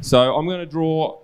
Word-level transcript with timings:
So 0.00 0.34
I'm 0.34 0.46
going 0.46 0.60
to 0.60 0.66
draw 0.66 1.18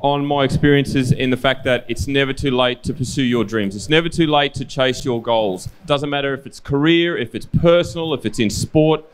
on 0.00 0.24
my 0.24 0.44
experiences 0.44 1.12
in 1.12 1.30
the 1.30 1.36
fact 1.36 1.64
that 1.64 1.84
it's 1.88 2.06
never 2.06 2.32
too 2.32 2.50
late 2.50 2.82
to 2.84 2.94
pursue 2.94 3.22
your 3.22 3.44
dreams. 3.44 3.76
It's 3.76 3.88
never 3.88 4.08
too 4.08 4.26
late 4.26 4.54
to 4.54 4.64
chase 4.64 5.04
your 5.04 5.22
goals. 5.22 5.68
Doesn't 5.86 6.10
matter 6.10 6.34
if 6.34 6.46
it's 6.46 6.60
career, 6.60 7.16
if 7.16 7.34
it's 7.34 7.46
personal, 7.46 8.14
if 8.14 8.26
it's 8.26 8.38
in 8.38 8.50
sport, 8.50 9.04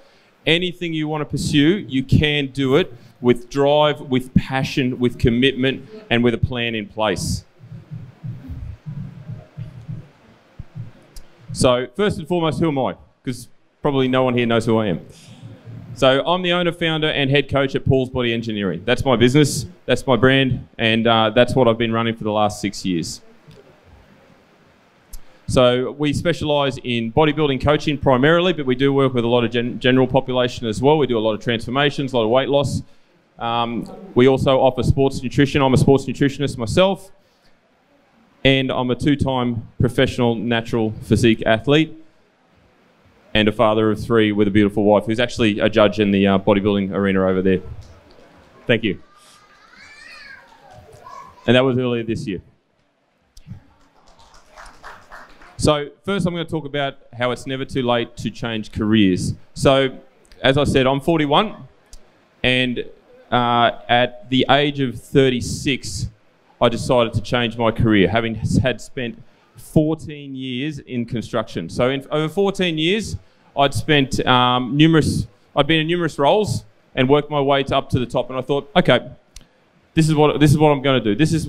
anything 0.47 0.93
you 0.93 1.09
want 1.09 1.23
to 1.23 1.25
pursue, 1.25 1.79
you 1.89 2.03
can 2.03 2.49
do 2.49 2.77
it 2.77 2.93
with 3.21 3.49
drive, 3.51 4.01
with 4.01 4.35
passion, 4.35 4.99
with 4.99 5.19
commitment, 5.19 5.89
and 6.11 6.25
with 6.25 6.35
a 6.35 6.39
plan 6.39 6.75
in 6.75 6.89
place. 6.89 7.45
So, 11.53 11.87
first 11.95 12.19
and 12.19 12.27
foremost, 12.27 12.59
who 12.59 12.69
am 12.69 12.79
I? 12.79 12.97
Because 13.23 13.49
probably 13.83 14.09
no 14.09 14.25
one 14.25 14.37
here 14.37 14.47
knows 14.47 14.65
who 14.65 14.79
I 14.79 14.87
am. 14.87 15.01
So, 15.95 16.25
I'm 16.27 16.43
the 16.43 16.53
owner, 16.53 16.73
founder, 16.73 17.09
and 17.09 17.31
head 17.31 17.51
coach 17.51 17.75
at 17.75 17.85
Paul's 17.85 18.09
Body 18.09 18.33
Engineering. 18.33 18.83
That's 18.85 19.05
my 19.05 19.17
business, 19.17 19.67
that's 19.85 20.07
my 20.07 20.17
brand, 20.17 20.67
and 20.79 21.07
uh, 21.07 21.31
that's 21.31 21.55
what 21.55 21.69
I've 21.69 21.79
been 21.79 21.93
running 21.93 22.17
for 22.17 22.25
the 22.25 22.33
last 22.33 22.61
six 22.61 22.85
years. 22.85 23.21
So, 25.47 25.93
we 25.93 26.13
specialise 26.13 26.79
in 26.83 27.13
bodybuilding 27.13 27.63
coaching 27.63 27.99
primarily, 27.99 28.53
but 28.53 28.65
we 28.65 28.75
do 28.75 28.93
work 28.93 29.13
with 29.13 29.25
a 29.25 29.29
lot 29.29 29.45
of 29.45 29.51
gen- 29.51 29.79
general 29.81 30.07
population 30.07 30.67
as 30.67 30.81
well. 30.81 30.97
We 30.97 31.07
do 31.07 31.19
a 31.19 31.21
lot 31.21 31.35
of 31.35 31.41
transformations, 31.41 32.13
a 32.13 32.17
lot 32.17 32.25
of 32.25 32.31
weight 32.31 32.49
loss. 32.49 32.83
Um, 33.39 33.91
we 34.15 34.29
also 34.29 34.61
offer 34.61 34.83
sports 34.83 35.23
nutrition. 35.23 35.61
I'm 35.61 35.75
a 35.75 35.77
sports 35.77 36.07
nutritionist 36.07 36.57
myself 36.57 37.11
and 38.45 38.71
I'm 38.71 38.91
a 38.91 38.95
two 38.95 39.17
time 39.17 39.69
professional 39.79 40.35
natural 40.35 40.93
physique 41.03 41.43
athlete 41.47 42.02
and 43.35 43.49
a 43.49 43.53
father 43.53 43.91
of 43.91 44.03
three 44.03 44.33
with 44.33 44.49
a 44.49 44.51
beautiful 44.51 44.85
wife 44.85 45.05
who's 45.07 45.21
actually 45.21 45.59
a 45.59 45.69
judge 45.69 45.99
in 45.99 46.11
the 46.11 46.27
uh, 46.27 46.39
bodybuilding 46.39 46.93
arena 46.93 47.27
over 47.27 47.43
there. 47.43 47.61
Thank 48.67 48.85
you. 48.85 49.03
And 51.47 51.57
that 51.57 51.65
was 51.65 51.79
earlier 51.79 52.03
this 52.03 52.27
year. 52.27 52.41
So, 55.57 55.91
first, 56.05 56.27
I'm 56.27 56.35
going 56.35 56.45
to 56.45 56.51
talk 56.51 56.65
about 56.65 56.97
how 57.13 57.31
it's 57.31 57.47
never 57.47 57.65
too 57.65 57.83
late 57.83 58.17
to 58.19 58.31
change 58.31 58.73
careers. 58.73 59.35
So, 59.55 59.99
as 60.43 60.59
I 60.59 60.65
said, 60.65 60.87
I'm 60.89 61.01
41, 61.01 61.57
and 62.43 62.85
uh, 63.31 63.71
at 63.89 64.29
the 64.29 64.45
age 64.51 64.81
of 64.81 65.01
36, 65.01 66.09
I 66.61 66.69
decided 66.69 67.13
to 67.15 67.21
change 67.21 67.57
my 67.57 67.71
career, 67.71 68.09
having 68.09 68.35
had 68.35 68.81
spent 68.81 69.23
14 69.63 70.35
years 70.35 70.79
in 70.81 71.07
construction. 71.07 71.69
So 71.69 71.91
in 71.91 72.07
over 72.11 72.29
14 72.29 72.79
years, 72.79 73.17
I'd 73.57 73.75
spent 73.75 74.25
um, 74.27 74.77
numerous, 74.77 75.27
I'd 75.57 75.67
been 75.67 75.81
in 75.81 75.87
numerous 75.87 76.19
roles 76.19 76.65
and 76.95 77.09
worked 77.09 77.31
my 77.31 77.41
way 77.41 77.65
up 77.65 77.89
to 77.91 77.99
the 77.99 78.07
top. 78.07 78.31
And 78.31 78.39
I 78.39 78.43
thought, 78.43 78.71
okay, 78.77 79.11
this 79.95 80.09
is 80.09 80.15
what 80.15 80.41
this 80.41 80.51
is 80.51 80.57
what 80.57 80.71
I'm 80.71 80.81
going 80.81 81.03
to 81.03 81.05
do. 81.05 81.15
This 81.15 81.35
is 81.35 81.47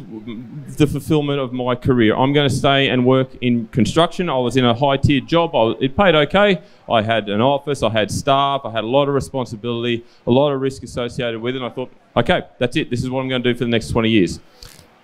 the 0.75 0.86
fulfillment 0.86 1.39
of 1.39 1.53
my 1.53 1.75
career. 1.75 2.14
I'm 2.16 2.33
going 2.33 2.50
to 2.50 2.53
stay 2.53 2.89
and 2.89 3.05
work 3.05 3.30
in 3.39 3.67
construction. 3.70 4.30
I 4.30 4.38
was 4.38 4.58
in 4.58 4.66
a 4.66 4.73
high 4.73 4.98
tiered 4.98 5.27
job. 5.27 5.52
It 5.81 5.95
paid 5.95 6.14
okay. 6.14 6.61
I 6.89 7.02
had 7.02 7.30
an 7.30 7.39
office. 7.39 7.83
I 7.83 7.89
had 7.89 8.11
staff. 8.11 8.61
I 8.66 8.72
had 8.72 8.83
a 8.83 8.88
lot 8.88 9.08
of 9.08 9.16
responsibility, 9.16 10.03
a 10.27 10.31
lot 10.31 10.52
of 10.52 10.59
risk 10.59 10.83
associated 10.83 11.39
with 11.39 11.55
it. 11.55 11.61
And 11.61 11.66
I 11.66 11.70
thought, 11.70 11.92
okay, 12.17 12.44
that's 12.59 12.75
it. 12.75 12.89
This 12.89 13.02
is 13.02 13.09
what 13.09 13.22
I'm 13.22 13.30
going 13.30 13.44
to 13.44 13.53
do 13.53 13.58
for 13.58 13.64
the 13.64 13.72
next 13.72 13.89
20 13.89 14.09
years. 14.09 14.42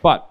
But 0.01 0.28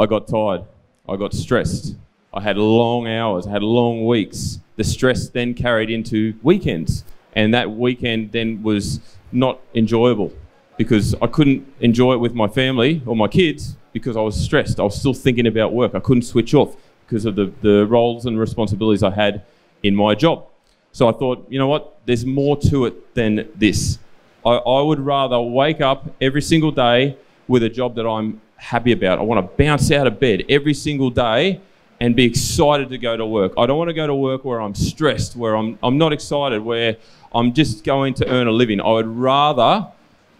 I 0.00 0.06
got 0.06 0.26
tired. 0.26 0.62
I 1.06 1.16
got 1.16 1.34
stressed. 1.34 1.94
I 2.32 2.40
had 2.40 2.56
long 2.56 3.06
hours. 3.06 3.46
I 3.46 3.50
had 3.50 3.62
long 3.62 4.06
weeks. 4.06 4.58
The 4.76 4.84
stress 4.84 5.28
then 5.28 5.52
carried 5.52 5.90
into 5.90 6.32
weekends. 6.42 7.04
And 7.34 7.52
that 7.52 7.70
weekend 7.70 8.32
then 8.32 8.62
was 8.62 9.00
not 9.30 9.60
enjoyable 9.74 10.32
because 10.78 11.14
I 11.20 11.26
couldn't 11.26 11.70
enjoy 11.80 12.14
it 12.14 12.16
with 12.16 12.32
my 12.32 12.48
family 12.48 13.02
or 13.04 13.14
my 13.14 13.28
kids 13.28 13.76
because 13.92 14.16
I 14.16 14.22
was 14.22 14.42
stressed. 14.42 14.80
I 14.80 14.84
was 14.84 14.98
still 14.98 15.12
thinking 15.12 15.46
about 15.46 15.74
work. 15.74 15.94
I 15.94 16.00
couldn't 16.00 16.22
switch 16.22 16.54
off 16.54 16.76
because 17.06 17.26
of 17.26 17.36
the, 17.36 17.52
the 17.60 17.86
roles 17.86 18.24
and 18.24 18.40
responsibilities 18.40 19.02
I 19.02 19.10
had 19.10 19.42
in 19.82 19.94
my 19.94 20.14
job. 20.14 20.46
So 20.92 21.10
I 21.10 21.12
thought, 21.12 21.46
you 21.50 21.58
know 21.58 21.68
what? 21.68 21.98
There's 22.06 22.24
more 22.24 22.56
to 22.70 22.86
it 22.86 23.14
than 23.14 23.50
this. 23.54 23.98
I, 24.46 24.52
I 24.52 24.80
would 24.80 25.00
rather 25.00 25.38
wake 25.42 25.82
up 25.82 26.10
every 26.22 26.40
single 26.40 26.70
day 26.70 27.18
with 27.46 27.62
a 27.62 27.68
job 27.68 27.96
that 27.96 28.06
I'm 28.06 28.40
happy 28.60 28.92
about. 28.92 29.18
I 29.18 29.22
want 29.22 29.40
to 29.44 29.62
bounce 29.62 29.90
out 29.90 30.06
of 30.06 30.20
bed 30.20 30.44
every 30.48 30.74
single 30.74 31.10
day 31.10 31.60
and 31.98 32.14
be 32.14 32.24
excited 32.24 32.88
to 32.90 32.98
go 32.98 33.16
to 33.16 33.26
work. 33.26 33.52
I 33.58 33.66
don't 33.66 33.78
want 33.78 33.88
to 33.88 33.94
go 33.94 34.06
to 34.06 34.14
work 34.14 34.44
where 34.44 34.60
I'm 34.60 34.74
stressed, 34.74 35.36
where 35.36 35.56
I'm, 35.56 35.78
I'm 35.82 35.98
not 35.98 36.12
excited, 36.12 36.62
where 36.62 36.96
I'm 37.34 37.52
just 37.52 37.84
going 37.84 38.14
to 38.14 38.28
earn 38.28 38.46
a 38.46 38.52
living. 38.52 38.80
I 38.80 38.92
would 38.92 39.06
rather 39.06 39.88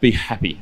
be 0.00 0.12
happy. 0.12 0.60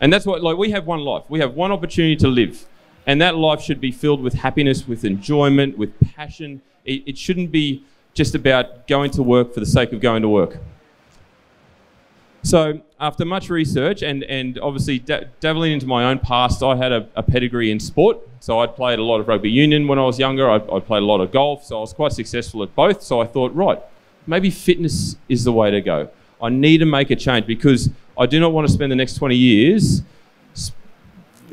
And 0.00 0.12
that's 0.12 0.24
what, 0.24 0.42
like, 0.42 0.56
we 0.56 0.70
have 0.70 0.86
one 0.86 1.00
life. 1.00 1.24
We 1.28 1.40
have 1.40 1.54
one 1.54 1.72
opportunity 1.72 2.16
to 2.16 2.28
live. 2.28 2.66
And 3.06 3.20
that 3.20 3.36
life 3.36 3.60
should 3.60 3.80
be 3.80 3.92
filled 3.92 4.22
with 4.22 4.34
happiness, 4.34 4.88
with 4.88 5.04
enjoyment, 5.04 5.76
with 5.76 5.98
passion. 6.00 6.62
It, 6.84 7.02
it 7.06 7.18
shouldn't 7.18 7.50
be 7.50 7.84
just 8.14 8.34
about 8.34 8.86
going 8.88 9.10
to 9.12 9.22
work 9.22 9.52
for 9.54 9.60
the 9.60 9.66
sake 9.66 9.92
of 9.92 10.00
going 10.00 10.22
to 10.22 10.28
work. 10.28 10.58
So 12.42 12.80
after 12.98 13.24
much 13.24 13.50
research 13.50 14.02
and, 14.02 14.22
and 14.24 14.58
obviously 14.60 14.98
da- 14.98 15.24
dabbling 15.40 15.72
into 15.72 15.86
my 15.86 16.04
own 16.04 16.18
past, 16.18 16.62
I 16.62 16.76
had 16.76 16.92
a, 16.92 17.08
a, 17.14 17.22
pedigree 17.22 17.70
in 17.70 17.78
sport. 17.78 18.18
So 18.40 18.60
I'd 18.60 18.74
played 18.74 18.98
a 18.98 19.02
lot 19.02 19.20
of 19.20 19.28
rugby 19.28 19.50
union 19.50 19.86
when 19.86 19.98
I 19.98 20.02
was 20.02 20.18
younger. 20.18 20.50
I, 20.50 20.56
I 20.56 20.80
played 20.80 21.02
a 21.02 21.06
lot 21.06 21.20
of 21.20 21.32
golf. 21.32 21.64
So 21.64 21.76
I 21.76 21.80
was 21.80 21.92
quite 21.92 22.12
successful 22.12 22.62
at 22.62 22.74
both. 22.74 23.02
So 23.02 23.20
I 23.20 23.26
thought, 23.26 23.54
right, 23.54 23.78
maybe 24.26 24.50
fitness 24.50 25.16
is 25.28 25.44
the 25.44 25.52
way 25.52 25.70
to 25.70 25.80
go. 25.80 26.08
I 26.42 26.48
need 26.48 26.78
to 26.78 26.86
make 26.86 27.10
a 27.10 27.16
change 27.16 27.46
because 27.46 27.90
I 28.18 28.26
do 28.26 28.40
not 28.40 28.52
want 28.52 28.66
to 28.66 28.72
spend 28.72 28.90
the 28.90 28.96
next 28.96 29.14
20 29.14 29.36
years 29.36 30.02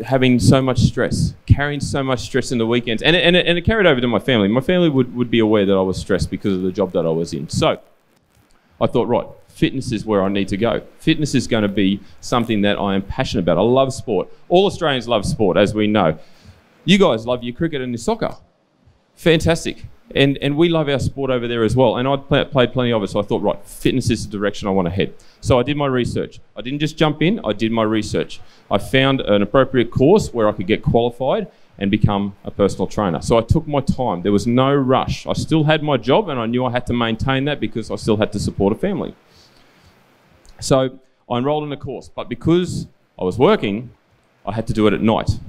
having 0.06 0.40
so 0.40 0.62
much 0.62 0.80
stress, 0.80 1.34
carrying 1.46 1.80
so 1.80 2.04
much 2.04 2.20
stress 2.20 2.52
in 2.52 2.58
the 2.58 2.68
weekends. 2.68 3.02
And 3.02 3.16
it, 3.16 3.24
and, 3.24 3.36
and 3.36 3.58
it 3.58 3.64
carried 3.66 3.88
over 3.88 4.00
to 4.00 4.08
my 4.08 4.20
family. 4.20 4.48
My 4.48 4.62
family 4.62 4.90
would, 4.90 5.14
would 5.16 5.32
be 5.32 5.40
aware 5.40 5.66
that 5.66 5.74
I 5.74 5.82
was 5.82 5.98
stressed 5.98 6.30
because 6.30 6.54
of 6.54 6.62
the 6.62 6.72
job 6.72 6.94
that 6.94 7.06
I 7.06 7.10
was 7.10 7.34
in. 7.34 7.50
So 7.50 7.82
I 8.80 8.88
thought, 8.88 9.08
right, 9.08 9.28
fitness 9.58 9.92
is 9.92 10.06
where 10.06 10.24
I 10.24 10.30
need 10.30 10.48
to 10.50 10.58
go. 10.58 10.84
Fitness 11.00 11.34
is 11.34 11.48
going 11.48 11.64
to 11.64 11.68
be 11.68 12.00
something 12.22 12.62
that 12.62 12.78
I 12.78 12.94
am 12.94 13.02
passionate 13.02 13.42
about. 13.42 13.58
I 13.58 13.62
love 13.62 13.92
sport. 13.92 14.30
All 14.50 14.68
Australians 14.68 15.08
love 15.08 15.26
sport, 15.26 15.58
as 15.58 15.74
we 15.74 15.88
know. 15.88 16.20
You 16.86 17.00
guys 17.00 17.26
love 17.26 17.44
your 17.44 17.56
cricket 17.56 17.82
and 17.82 17.92
your 17.92 17.98
soccer. 17.98 18.36
Fantastic. 19.16 19.86
And, 20.16 20.38
and 20.38 20.56
we 20.56 20.70
love 20.70 20.88
our 20.88 21.00
sport 21.00 21.32
over 21.32 21.48
there 21.48 21.64
as 21.64 21.76
well. 21.76 21.98
And 21.98 22.08
I'd 22.08 22.28
play, 22.28 22.46
played 22.46 22.72
plenty 22.72 22.94
of 22.94 23.02
it, 23.04 23.08
so 23.08 23.20
I 23.20 23.24
thought, 23.24 23.42
right, 23.42 23.62
fitness 23.66 24.10
is 24.10 24.26
the 24.26 24.32
direction 24.32 24.68
I 24.68 24.72
want 24.72 24.86
to 24.86 24.92
head. 24.92 25.16
So 25.42 25.60
I 25.60 25.64
did 25.64 25.76
my 25.76 25.88
research. 25.88 26.40
I 26.56 26.62
didn't 26.62 26.80
just 26.80 26.96
jump 26.96 27.22
in, 27.22 27.42
I 27.44 27.52
did 27.52 27.72
my 27.72 27.84
research. 27.84 28.40
I 28.70 28.78
found 28.78 29.22
an 29.22 29.42
appropriate 29.42 29.92
course 29.92 30.34
where 30.34 30.48
I 30.48 30.52
could 30.52 30.68
get 30.68 30.84
qualified 30.84 31.48
and 31.80 31.92
become 31.92 32.36
a 32.46 32.52
personal 32.52 32.88
trainer. 32.88 33.22
So 33.22 33.38
I 33.38 33.42
took 33.42 33.68
my 33.68 33.82
time. 33.82 34.22
There 34.22 34.32
was 34.32 34.48
no 34.48 34.74
rush. 34.74 35.28
I 35.28 35.34
still 35.34 35.64
had 35.64 35.84
my 35.84 35.98
job 35.98 36.30
and 36.30 36.40
I 36.40 36.46
knew 36.46 36.64
I 36.66 36.72
had 36.72 36.88
to 36.88 36.94
maintain 36.94 37.46
that 37.46 37.60
because 37.60 37.92
I 37.92 37.96
still 37.96 38.18
had 38.18 38.32
to 38.34 38.40
support 38.40 38.72
a 38.72 38.76
family. 38.76 39.14
So 40.60 41.00
I 41.30 41.38
enrolled 41.38 41.64
in 41.64 41.72
a 41.72 41.78
course, 41.78 42.10
but 42.14 42.30
because 42.30 42.88
I 43.20 43.24
was 43.24 43.38
working, 43.38 43.92
I 44.46 44.54
had 44.54 44.68
to 44.68 44.74
do 44.74 44.88
it 44.88 44.94
at 44.94 45.02
night. 45.02 45.40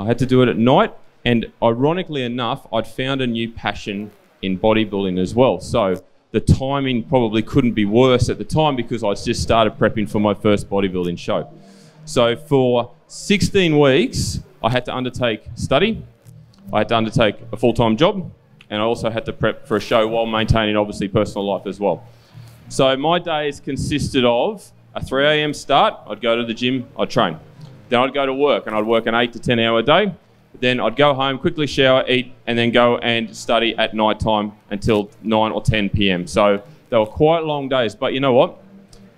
I 0.00 0.06
had 0.06 0.18
to 0.18 0.26
do 0.26 0.42
it 0.42 0.48
at 0.48 0.56
night, 0.56 0.92
and 1.24 1.52
ironically 1.62 2.22
enough, 2.22 2.66
I'd 2.72 2.86
found 2.86 3.20
a 3.20 3.26
new 3.26 3.50
passion 3.50 4.10
in 4.40 4.58
bodybuilding 4.58 5.18
as 5.18 5.34
well. 5.34 5.60
So 5.60 6.02
the 6.32 6.40
timing 6.40 7.04
probably 7.04 7.42
couldn't 7.42 7.72
be 7.72 7.84
worse 7.84 8.28
at 8.28 8.38
the 8.38 8.44
time 8.44 8.74
because 8.74 9.04
I 9.04 9.14
just 9.14 9.42
started 9.42 9.78
prepping 9.78 10.10
for 10.10 10.18
my 10.18 10.34
first 10.34 10.68
bodybuilding 10.68 11.18
show. 11.18 11.48
So 12.04 12.34
for 12.34 12.90
16 13.06 13.78
weeks, 13.78 14.40
I 14.62 14.70
had 14.70 14.84
to 14.86 14.94
undertake 14.94 15.44
study, 15.54 16.04
I 16.72 16.78
had 16.78 16.88
to 16.88 16.96
undertake 16.96 17.36
a 17.52 17.56
full 17.56 17.74
time 17.74 17.96
job, 17.96 18.32
and 18.70 18.80
I 18.80 18.84
also 18.84 19.10
had 19.10 19.26
to 19.26 19.32
prep 19.32 19.68
for 19.68 19.76
a 19.76 19.80
show 19.80 20.08
while 20.08 20.26
maintaining 20.26 20.76
obviously 20.76 21.06
personal 21.06 21.46
life 21.46 21.66
as 21.66 21.78
well. 21.78 22.04
So 22.72 22.96
my 22.96 23.18
days 23.18 23.60
consisted 23.60 24.24
of 24.24 24.72
a 24.94 25.04
3 25.04 25.26
a.m. 25.26 25.52
start. 25.52 25.92
I'd 26.08 26.22
go 26.22 26.36
to 26.36 26.42
the 26.42 26.54
gym, 26.54 26.88
I'd 26.98 27.10
train. 27.10 27.38
Then 27.90 28.00
I'd 28.00 28.14
go 28.14 28.24
to 28.24 28.32
work 28.32 28.66
and 28.66 28.74
I'd 28.74 28.86
work 28.86 29.04
an 29.04 29.14
8 29.14 29.30
to 29.34 29.38
10 29.38 29.58
hour 29.58 29.82
day. 29.82 30.14
Then 30.58 30.80
I'd 30.80 30.96
go 30.96 31.12
home, 31.12 31.38
quickly 31.38 31.66
shower, 31.66 32.02
eat, 32.08 32.32
and 32.46 32.58
then 32.58 32.70
go 32.70 32.96
and 32.96 33.36
study 33.36 33.76
at 33.76 33.92
night 33.92 34.20
time 34.20 34.52
until 34.70 35.10
9 35.22 35.52
or 35.52 35.60
10 35.60 35.90
p.m. 35.90 36.26
So 36.26 36.62
they 36.88 36.96
were 36.96 37.04
quite 37.04 37.44
long 37.44 37.68
days. 37.68 37.94
But 37.94 38.14
you 38.14 38.20
know 38.20 38.32
what? 38.32 38.58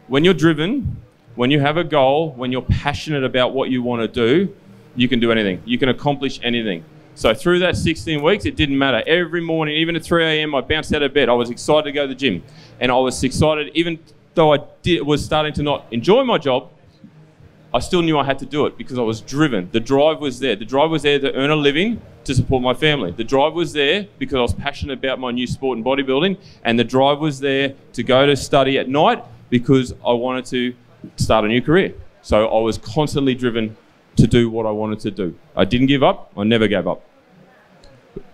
When 0.09 0.25
you're 0.25 0.35
driven, 0.35 1.01
when 1.37 1.53
you 1.53 1.61
have 1.61 1.77
a 1.77 1.85
goal, 1.85 2.33
when 2.33 2.51
you're 2.51 2.63
passionate 2.63 3.23
about 3.23 3.55
what 3.55 3.71
you 3.71 3.85
want 3.85 4.03
to 4.03 4.09
do, 4.09 4.53
you 4.97 5.07
can 5.07 5.21
do 5.21 5.31
anything. 5.31 5.63
You 5.65 5.79
can 5.79 5.91
accomplish 5.91 6.41
anything. 6.43 6.85
So 7.15 7.33
through 7.33 7.61
that 7.61 7.77
16 7.77 8.23
weeks, 8.23 8.45
it 8.45 8.57
didn't 8.57 8.77
matter. 8.77 9.03
Every 9.07 9.41
morning, 9.41 9.77
even 9.77 9.95
at 9.95 10.05
3 10.05 10.25
a.m., 10.25 10.55
I 10.55 10.61
bounced 10.61 10.93
out 10.93 11.03
of 11.03 11.15
bed. 11.15 11.29
I 11.29 11.33
was 11.33 11.51
excited 11.51 11.85
to 11.85 11.93
go 11.93 12.03
to 12.03 12.09
the 12.09 12.15
gym. 12.15 12.43
And 12.81 12.91
I 12.91 12.97
was 12.97 13.23
excited, 13.23 13.71
even 13.75 13.99
though 14.35 14.53
I 14.53 14.59
did, 14.83 15.03
was 15.03 15.25
starting 15.25 15.53
to 15.55 15.63
not 15.63 15.87
enjoy 15.93 16.25
my 16.25 16.39
job, 16.39 16.71
I 17.73 17.81
still 17.81 18.03
knew 18.03 18.19
I 18.19 18.25
had 18.25 18.39
to 18.41 18.47
do 18.47 18.67
it 18.67 18.77
because 18.77 18.99
I 18.99 19.03
was 19.03 19.21
driven. 19.21 19.69
The 19.73 19.81
drive 19.81 20.21
was 20.21 20.39
there. 20.39 20.55
The 20.57 20.65
drive 20.65 20.91
was 20.91 21.03
there 21.03 21.19
to 21.19 21.33
earn 21.35 21.51
a 21.51 21.57
living 21.57 22.01
to 22.25 22.35
support 22.35 22.63
my 22.63 22.75
family. 22.75 23.11
The 23.11 23.25
drive 23.25 23.53
was 23.53 23.73
there 23.73 24.07
because 24.19 24.37
I 24.37 24.43
was 24.43 24.55
passionate 24.55 24.99
about 24.99 25.19
my 25.19 25.31
new 25.31 25.47
sport 25.47 25.77
and 25.77 25.85
bodybuilding. 25.85 26.39
And 26.65 26.79
the 26.79 26.85
drive 26.85 27.19
was 27.19 27.41
there 27.41 27.75
to 27.93 28.03
go 28.03 28.27
to 28.27 28.37
study 28.37 28.79
at 28.79 28.89
night 28.89 29.25
because 29.51 29.93
I 30.07 30.13
wanted 30.13 30.47
to 30.47 30.75
start 31.17 31.45
a 31.45 31.49
new 31.49 31.63
career. 31.63 31.95
So 32.23 32.47
I 32.47 32.61
was 32.61 32.79
constantly 32.79 33.35
driven 33.35 33.77
to 34.17 34.27
do 34.27 34.51
what 34.51 34.67
I 34.67 34.71
wanted 34.71 35.01
to 35.01 35.11
do. 35.11 35.39
I 35.57 35.65
didn't 35.65 35.89
give 35.89 36.03
up, 36.03 36.33
I 36.37 36.45
never 36.45 36.69
gave 36.69 36.87
up. 36.87 37.03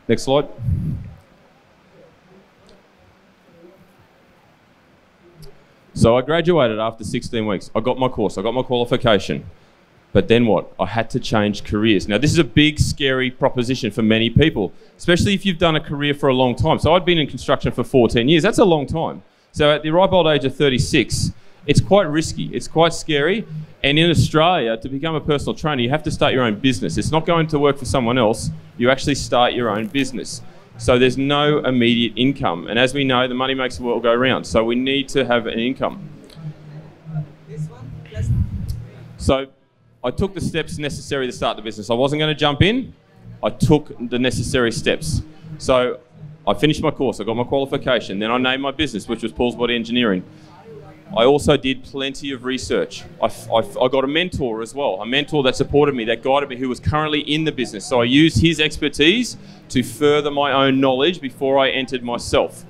Next 0.08 0.24
slide. 0.24 0.48
So 5.94 6.16
I 6.16 6.22
graduated 6.22 6.78
after 6.78 7.04
16 7.04 7.46
weeks. 7.46 7.70
I 7.74 7.80
got 7.80 7.98
my 7.98 8.08
course, 8.08 8.38
I 8.38 8.42
got 8.42 8.54
my 8.54 8.62
qualification. 8.62 9.44
But 10.12 10.28
then 10.28 10.46
what? 10.46 10.72
I 10.80 10.86
had 10.86 11.08
to 11.10 11.20
change 11.20 11.62
careers. 11.64 12.08
Now, 12.08 12.18
this 12.18 12.32
is 12.32 12.38
a 12.38 12.44
big, 12.44 12.80
scary 12.80 13.30
proposition 13.30 13.90
for 13.90 14.02
many 14.02 14.28
people, 14.28 14.72
especially 14.98 15.34
if 15.34 15.46
you've 15.46 15.58
done 15.58 15.76
a 15.76 15.80
career 15.80 16.14
for 16.14 16.28
a 16.28 16.34
long 16.34 16.56
time. 16.56 16.78
So, 16.78 16.94
I'd 16.94 17.04
been 17.04 17.18
in 17.18 17.28
construction 17.28 17.70
for 17.70 17.84
14 17.84 18.28
years. 18.28 18.42
That's 18.42 18.58
a 18.58 18.64
long 18.64 18.86
time. 18.86 19.22
So, 19.52 19.70
at 19.70 19.82
the 19.82 19.90
ripe 19.90 20.10
old 20.12 20.26
age 20.26 20.44
of 20.44 20.56
36, 20.56 21.32
it's 21.66 21.80
quite 21.80 22.08
risky, 22.08 22.46
it's 22.46 22.66
quite 22.66 22.92
scary. 22.92 23.46
And 23.82 23.98
in 23.98 24.10
Australia, 24.10 24.76
to 24.76 24.88
become 24.88 25.14
a 25.14 25.20
personal 25.20 25.54
trainer, 25.54 25.80
you 25.80 25.90
have 25.90 26.02
to 26.02 26.10
start 26.10 26.34
your 26.34 26.42
own 26.42 26.58
business. 26.58 26.98
It's 26.98 27.10
not 27.10 27.24
going 27.24 27.46
to 27.48 27.58
work 27.58 27.78
for 27.78 27.86
someone 27.86 28.18
else, 28.18 28.50
you 28.76 28.90
actually 28.90 29.14
start 29.14 29.54
your 29.54 29.70
own 29.70 29.86
business. 29.86 30.42
So 30.76 30.98
there's 30.98 31.18
no 31.18 31.58
immediate 31.58 32.14
income. 32.16 32.66
And 32.66 32.78
as 32.78 32.94
we 32.94 33.04
know, 33.04 33.28
the 33.28 33.34
money 33.34 33.54
makes 33.54 33.76
the 33.76 33.82
world 33.82 34.02
go 34.02 34.14
round. 34.14 34.46
So 34.46 34.64
we 34.64 34.74
need 34.74 35.08
to 35.10 35.24
have 35.24 35.46
an 35.46 35.58
income. 35.58 36.08
So 39.18 39.46
I 40.02 40.10
took 40.10 40.34
the 40.34 40.40
steps 40.40 40.78
necessary 40.78 41.26
to 41.26 41.32
start 41.32 41.56
the 41.56 41.62
business. 41.62 41.90
I 41.90 41.94
wasn't 41.94 42.20
going 42.20 42.34
to 42.34 42.38
jump 42.38 42.62
in, 42.62 42.94
I 43.42 43.50
took 43.50 43.92
the 44.08 44.18
necessary 44.18 44.72
steps. 44.72 45.22
So 45.58 46.00
I 46.46 46.54
finished 46.54 46.82
my 46.82 46.90
course, 46.90 47.20
I 47.20 47.24
got 47.24 47.34
my 47.34 47.44
qualification, 47.44 48.18
then 48.18 48.30
I 48.30 48.38
named 48.38 48.62
my 48.62 48.70
business, 48.70 49.06
which 49.06 49.22
was 49.22 49.32
Paul's 49.32 49.56
Body 49.56 49.74
Engineering. 49.74 50.24
I 51.16 51.24
also 51.24 51.56
did 51.56 51.82
plenty 51.82 52.30
of 52.30 52.44
research. 52.44 53.02
I, 53.20 53.26
I, 53.26 53.58
I, 53.58 53.88
got 53.88 54.04
a 54.04 54.06
mentor 54.06 54.62
as 54.62 54.74
well, 54.76 55.02
a 55.02 55.06
mentor 55.06 55.42
that 55.42 55.56
supported 55.56 55.94
me, 55.96 56.04
that 56.04 56.22
guided 56.22 56.48
me, 56.48 56.56
who 56.56 56.68
was 56.68 56.78
currently 56.78 57.20
in 57.20 57.42
the 57.42 57.50
business. 57.50 57.84
So 57.84 58.00
I 58.00 58.04
used 58.04 58.40
his 58.40 58.60
expertise 58.60 59.36
to 59.70 59.82
further 59.82 60.30
my 60.30 60.52
own 60.52 60.78
knowledge 60.80 61.20
before 61.20 61.58
I 61.58 61.70
entered 61.70 62.04
myself. 62.04 62.64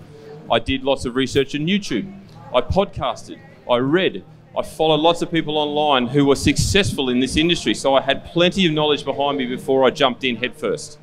I 0.50 0.58
did 0.58 0.84
lots 0.84 1.04
of 1.04 1.16
research 1.16 1.54
on 1.54 1.62
YouTube. 1.62 2.10
I 2.54 2.62
podcasted. 2.62 3.38
I 3.70 3.76
read. 3.76 4.24
I 4.56 4.62
followed 4.62 5.00
lots 5.00 5.20
of 5.20 5.30
people 5.30 5.58
online 5.58 6.06
who 6.06 6.24
were 6.24 6.34
successful 6.34 7.10
in 7.10 7.20
this 7.20 7.36
industry. 7.36 7.74
So 7.74 7.94
I 7.94 8.00
had 8.00 8.24
plenty 8.24 8.66
of 8.66 8.72
knowledge 8.72 9.04
behind 9.04 9.36
me 9.36 9.46
before 9.46 9.84
I 9.84 9.90
jumped 9.90 10.24
in 10.24 10.36
headfirst. 10.36 10.98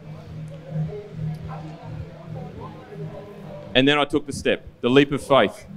And 3.76 3.88
then 3.88 4.00
I 4.00 4.06
took 4.06 4.26
the 4.26 4.34
step, 4.34 4.66
the 4.82 4.90
leap 4.90 5.12
of 5.12 5.24
faith. 5.24 5.68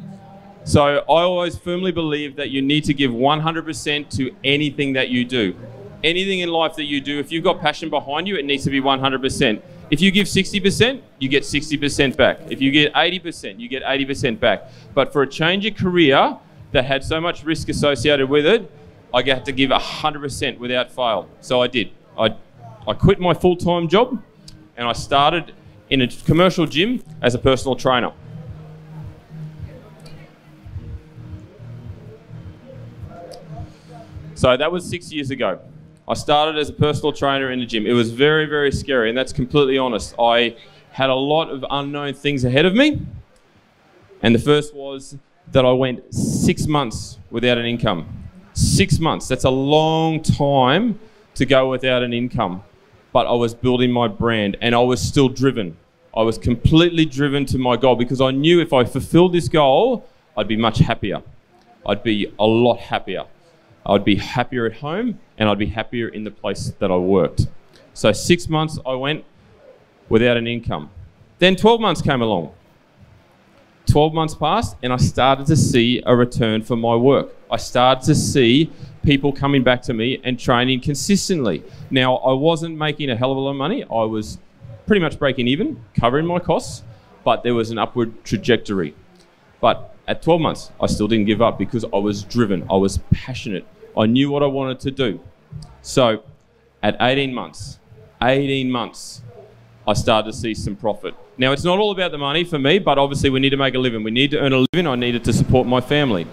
So 0.65 0.85
I 0.85 1.03
always 1.05 1.57
firmly 1.57 1.91
believe 1.91 2.37
that 2.37 2.51
you 2.51 2.61
need 2.61 2.85
to 2.85 2.95
give 2.95 3.11
100% 3.11 4.11
to 4.17 4.37
anything 4.45 4.93
that 4.93 5.09
you 5.09 5.25
do. 5.25 5.57
Anything 6.05 6.41
in 6.41 6.51
life 6.51 6.77
that 6.77 6.85
you 6.85 7.01
do, 7.01 7.19
if 7.19 7.33
you've 7.33 7.45
got 7.45 7.61
passion 7.61 7.91
behind 7.91 8.29
you, 8.29 8.37
it 8.37 8.45
needs 8.45 8.65
to 8.65 8.71
be 8.71 8.81
100%. 8.81 9.63
If 9.91 10.01
you 10.01 10.11
give 10.11 10.27
60%, 10.27 11.03
you 11.19 11.29
get 11.29 11.43
60% 11.43 12.17
back. 12.17 12.39
If 12.49 12.61
you 12.61 12.71
get 12.71 12.93
80%, 12.95 13.59
you 13.59 13.69
get 13.69 13.83
80% 13.83 14.39
back. 14.39 14.71
But 14.95 15.13
for 15.13 15.23
a 15.23 15.27
change 15.27 15.67
of 15.67 15.77
career 15.77 16.37
that 16.73 16.85
had 16.85 17.05
so 17.05 17.21
much 17.21 17.43
risk 17.43 17.69
associated 17.69 18.29
with 18.29 18.47
it, 18.47 18.71
I 19.13 19.23
had 19.23 19.45
to 19.47 19.53
give 19.53 19.71
100% 19.71 20.59
without 20.59 20.93
fail. 20.93 21.29
So 21.41 21.61
I 21.61 21.67
did. 21.67 21.91
I, 22.19 22.37
I 22.87 22.95
quit 22.95 23.19
my 23.19 23.35
full 23.35 23.57
time 23.57 23.89
job 23.89 24.23
and 24.77 24.87
I 24.87 24.93
started 24.93 25.53
in 25.91 26.03
a 26.03 26.07
commercial 26.07 26.67
gym 26.67 27.03
as 27.21 27.35
a 27.35 27.39
personal 27.39 27.75
trainer. 27.75 28.13
So 34.41 34.57
that 34.57 34.73
was 34.73 34.89
six 34.89 35.13
years 35.13 35.31
ago. 35.31 35.61
I 36.09 36.15
started 36.15 36.57
as 36.57 36.71
a 36.71 36.73
personal 36.73 37.13
trainer 37.13 37.51
in 37.51 37.61
the 37.61 37.67
gym. 37.67 37.87
It 37.87 37.93
was 37.93 38.11
very, 38.11 38.47
very 38.47 38.73
scary, 38.73 39.11
and 39.11 39.19
that's 39.19 39.35
completely 39.35 39.77
honest. 39.77 40.15
I 40.19 40.57
had 40.93 41.11
a 41.11 41.15
lot 41.15 41.51
of 41.51 41.63
unknown 41.69 42.15
things 42.15 42.43
ahead 42.43 42.65
of 42.65 42.73
me. 42.73 43.03
And 44.23 44.35
the 44.35 44.39
first 44.39 44.75
was 44.75 45.19
that 45.53 45.67
I 45.67 45.73
went 45.73 46.15
six 46.15 46.67
months 46.67 47.19
without 47.31 47.59
an 47.59 47.67
income. 47.67 48.09
Six 48.55 48.99
months. 48.99 49.29
That's 49.29 49.45
a 49.45 49.51
long 49.51 50.23
time 50.23 50.99
to 51.35 51.45
go 51.45 51.69
without 51.69 52.03
an 52.03 52.15
income. 52.15 52.63
But 53.13 53.27
I 53.27 53.33
was 53.33 53.53
building 53.53 53.93
my 53.93 54.09
brand 54.09 54.57
and 54.63 54.75
I 54.75 54.81
was 54.81 55.03
still 55.03 55.29
driven. 55.29 55.77
I 56.17 56.23
was 56.23 56.39
completely 56.39 57.05
driven 57.05 57.45
to 57.45 57.59
my 57.59 57.77
goal 57.77 57.95
because 57.95 58.23
I 58.23 58.31
knew 58.31 58.63
if 58.63 58.73
I 58.73 58.85
fulfilled 58.85 59.35
this 59.35 59.51
goal, 59.51 60.09
I'd 60.35 60.49
be 60.49 60.57
much 60.57 60.79
happier. 60.79 61.23
I'd 61.85 62.03
be 62.03 62.33
a 62.39 62.47
lot 62.47 62.79
happier. 62.79 63.27
I'd 63.91 64.05
be 64.05 64.15
happier 64.15 64.67
at 64.67 64.75
home 64.75 65.19
and 65.37 65.49
I'd 65.49 65.59
be 65.59 65.67
happier 65.67 66.09
in 66.09 66.23
the 66.23 66.31
place 66.31 66.73
that 66.79 66.93
I 66.93 66.97
worked. 66.97 67.49
So 67.93 68.13
six 68.13 68.49
months 68.49 68.79
I 68.87 68.95
went 68.95 69.25
without 70.09 70.37
an 70.37 70.47
income. 70.47 70.91
Then 71.41 71.57
12 71.57 71.81
months 71.81 72.01
came 72.01 72.23
along. 72.23 72.55
12 73.91 74.15
months 74.15 74.35
passed 74.37 74.77
and 74.85 74.93
I 74.93 74.97
started 74.97 75.47
to 75.47 75.57
see 75.57 76.01
a 76.07 76.15
return 76.15 76.63
for 76.63 76.77
my 76.77 76.95
work. 76.95 77.35
I 77.51 77.57
started 77.57 78.05
to 78.05 78.15
see 78.15 78.71
people 79.03 79.33
coming 79.33 79.65
back 79.65 79.83
to 79.83 79.93
me 79.93 80.21
and 80.23 80.39
training 80.39 80.83
consistently. 80.83 81.65
Now, 81.91 82.17
I 82.19 82.33
wasn't 82.33 82.77
making 82.77 83.11
a 83.11 83.17
hell 83.17 83.33
of 83.33 83.39
a 83.39 83.41
lot 83.41 83.51
of 83.51 83.57
money. 83.57 83.83
I 83.83 84.05
was 84.05 84.39
pretty 84.87 85.01
much 85.01 85.19
breaking 85.19 85.49
even, 85.49 85.83
covering 85.99 86.27
my 86.27 86.39
costs, 86.39 86.85
but 87.25 87.43
there 87.43 87.55
was 87.55 87.73
an 87.73 87.79
upward 87.79 88.25
trajectory. 88.25 88.95
But 89.61 89.97
at 90.07 90.23
12 90.23 90.41
months, 90.41 90.71
I 90.81 90.87
still 90.87 91.09
didn't 91.09 91.27
give 91.27 91.43
up 91.43 91.59
because 91.59 91.85
I 91.85 91.97
was 91.97 92.23
driven, 92.23 92.67
I 92.71 92.77
was 92.77 92.99
passionate, 93.11 93.67
I 93.97 94.07
knew 94.07 94.31
what 94.31 94.43
I 94.43 94.47
wanted 94.47 94.81
to 94.81 94.91
do. 94.91 95.21
So 95.83 96.23
at 96.83 96.97
18 97.01 97.35
months, 97.35 97.79
18 98.23 98.71
months, 98.71 99.23
I 99.87 99.95
started 99.95 100.31
to 100.33 100.37
see 100.37 100.55
some 100.55 100.77
profit. 100.77 101.15
Now, 101.39 101.53
it's 101.53 101.65
not 101.65 101.79
all 101.79 101.91
about 101.91 102.13
the 102.13 102.19
money 102.19 102.45
for 102.45 102.59
me, 102.59 102.79
but 102.79 102.99
obviously 102.99 103.31
we 103.31 103.41
need 103.41 103.51
to 103.51 103.57
make 103.57 103.75
a 103.75 103.79
living. 103.79 104.05
We 104.05 104.11
need 104.11 104.31
to 104.33 104.39
earn 104.39 104.53
a 104.53 104.67
living. 104.73 104.87
I 104.87 104.95
needed 104.95 105.25
to 105.25 105.33
support 105.33 105.67
my 105.67 105.81
family. 105.81 106.27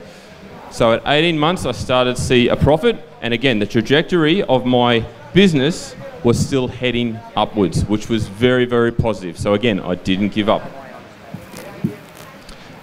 So 0.69 0.93
at 0.93 1.01
18 1.05 1.39
months, 1.39 1.65
I 1.65 1.71
started 1.71 2.17
to 2.17 2.21
see 2.21 2.49
a 2.49 2.55
profit. 2.55 2.97
And 3.21 3.33
again, 3.33 3.59
the 3.59 3.65
trajectory 3.65 4.43
of 4.43 4.65
my 4.65 5.05
business 5.33 5.95
was 6.23 6.37
still 6.37 6.67
heading 6.67 7.17
upwards, 7.35 7.85
which 7.85 8.09
was 8.09 8.27
very, 8.27 8.65
very 8.65 8.91
positive. 8.91 9.39
So 9.39 9.53
again, 9.53 9.79
I 9.79 9.95
didn't 9.95 10.29
give 10.29 10.49
up. 10.49 10.61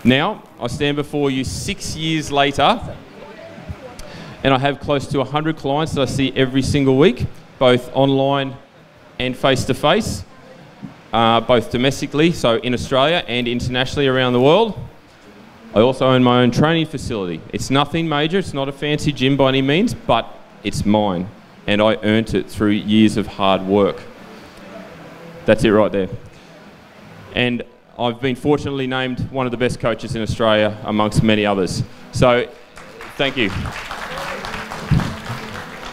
Now, 0.03 0.43
I 0.61 0.67
stand 0.67 0.97
before 0.97 1.31
you 1.31 1.45
six 1.45 1.95
years 1.95 2.33
later, 2.33 2.81
and 4.45 4.55
I 4.55 4.59
have 4.59 4.79
close 4.79 5.07
to 5.09 5.19
100 5.19 5.57
clients 5.57 5.95
that 5.95 6.03
I 6.03 6.05
see 6.05 6.33
every 6.37 6.63
single 6.63 6.99
week, 6.99 7.27
both 7.59 7.91
online 7.97 8.55
and 9.19 9.37
face 9.37 9.65
to 9.65 9.75
face, 9.75 10.23
both 11.11 11.71
domestically, 11.71 12.31
so 12.31 12.57
in 12.59 12.75
Australia, 12.75 13.25
and 13.27 13.49
internationally 13.49 14.07
around 14.07 14.35
the 14.35 14.41
world. 14.41 14.79
I 15.75 15.81
also 15.81 16.07
own 16.07 16.23
my 16.23 16.43
own 16.43 16.51
training 16.51 16.87
facility. 16.87 17.41
It's 17.53 17.71
nothing 17.71 18.09
major, 18.09 18.39
it's 18.39 18.55
not 18.55 18.69
a 18.69 18.73
fancy 18.73 19.13
gym 19.13 19.37
by 19.37 19.49
any 19.49 19.63
means, 19.63 19.95
but 19.95 20.33
it's 20.63 20.85
mine, 20.85 21.29
and 21.67 21.81
I 21.81 21.97
earned 22.03 22.35
it 22.35 22.49
through 22.49 22.71
years 22.71 23.17
of 23.17 23.27
hard 23.27 23.63
work. 23.63 24.03
That's 25.47 25.65
it 25.65 25.71
right 25.71 25.91
there. 25.91 26.09
And 27.35 27.65
I've 27.99 28.21
been 28.21 28.37
fortunately 28.37 28.87
named 28.87 29.21
one 29.31 29.47
of 29.47 29.53
the 29.53 29.59
best 29.59 29.81
coaches 29.81 30.15
in 30.15 30.23
Australia 30.23 30.77
amongst 30.85 31.23
many 31.23 31.47
others. 31.47 31.83
So, 32.13 32.49
thank 33.17 33.37
you. 33.37 33.51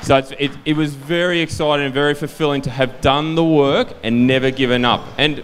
So 0.02 0.18
it, 0.18 0.52
it, 0.66 0.76
was 0.76 0.94
very 0.96 1.42
exciting 1.42 1.86
and 1.86 1.94
very 1.94 2.16
fulfilling 2.16 2.62
to 2.64 2.70
have 2.70 3.02
done 3.02 3.36
the 3.36 3.44
work 3.44 3.94
and 4.04 4.26
never 4.26 4.50
given 4.50 4.84
up. 4.84 5.06
And 5.18 5.44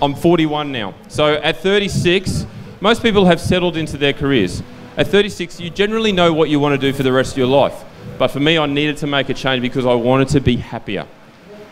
I'm 0.00 0.14
41 0.14 0.72
now. 0.72 0.94
So 1.08 1.34
at 1.34 1.58
36, 1.58 2.46
most 2.80 3.02
people 3.02 3.26
have 3.26 3.40
settled 3.40 3.76
into 3.76 3.96
their 3.96 4.12
careers. 4.12 4.62
At 4.96 5.06
36, 5.06 5.60
you 5.60 5.70
generally 5.70 6.10
know 6.10 6.32
what 6.32 6.48
you 6.48 6.58
want 6.58 6.78
to 6.78 6.90
do 6.90 6.92
for 6.92 7.04
the 7.04 7.12
rest 7.12 7.32
of 7.32 7.38
your 7.38 7.46
life. 7.46 7.84
But 8.18 8.28
for 8.28 8.40
me, 8.40 8.58
I 8.58 8.66
needed 8.66 8.96
to 8.98 9.06
make 9.06 9.28
a 9.28 9.34
change 9.34 9.62
because 9.62 9.86
I 9.86 9.94
wanted 9.94 10.28
to 10.28 10.40
be 10.40 10.56
happier. 10.56 11.06